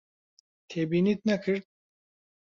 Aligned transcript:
تێبینیت 0.69 1.19
نەکرد؟ 1.29 1.65